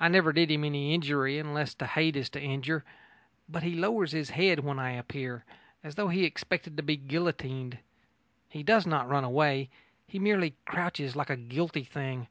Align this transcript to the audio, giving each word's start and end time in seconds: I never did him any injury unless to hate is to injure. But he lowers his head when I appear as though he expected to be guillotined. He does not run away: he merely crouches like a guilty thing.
I 0.00 0.08
never 0.08 0.32
did 0.32 0.50
him 0.50 0.64
any 0.64 0.92
injury 0.92 1.38
unless 1.38 1.72
to 1.74 1.86
hate 1.86 2.16
is 2.16 2.28
to 2.30 2.42
injure. 2.42 2.84
But 3.48 3.62
he 3.62 3.76
lowers 3.76 4.10
his 4.10 4.30
head 4.30 4.58
when 4.64 4.80
I 4.80 4.90
appear 4.94 5.44
as 5.84 5.94
though 5.94 6.08
he 6.08 6.24
expected 6.24 6.76
to 6.78 6.82
be 6.82 6.96
guillotined. 6.96 7.78
He 8.48 8.64
does 8.64 8.88
not 8.88 9.08
run 9.08 9.22
away: 9.22 9.70
he 10.08 10.18
merely 10.18 10.56
crouches 10.64 11.14
like 11.14 11.30
a 11.30 11.36
guilty 11.36 11.84
thing. 11.84 12.26